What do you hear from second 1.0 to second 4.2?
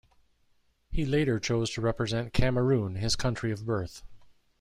later chose to represent Cameroon, his country of birth.